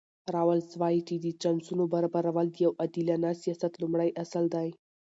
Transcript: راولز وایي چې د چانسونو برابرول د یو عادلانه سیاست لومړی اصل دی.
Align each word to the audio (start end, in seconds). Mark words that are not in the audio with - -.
راولز 0.35 0.69
وایي 0.81 1.01
چې 1.07 1.15
د 1.25 1.27
چانسونو 1.41 1.83
برابرول 1.93 2.47
د 2.51 2.55
یو 2.65 2.71
عادلانه 2.81 3.31
سیاست 3.41 3.73
لومړی 3.81 4.09
اصل 4.23 4.45
دی. 4.55 4.69